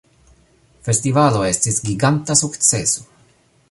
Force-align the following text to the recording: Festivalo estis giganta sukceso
Festivalo 0.87 1.43
estis 1.51 1.79
giganta 1.91 2.41
sukceso 2.43 3.11